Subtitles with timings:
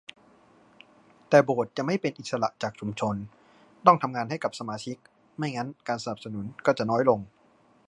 [1.29, 3.15] แต่โบสถ์จะไม่เป็นอิสระจากชุมชน
[3.85, 4.95] ต้องทำงานให้กับสมาชิก
[5.37, 7.19] ไม่งั้นการสนับสนุนก็จะน้อยลง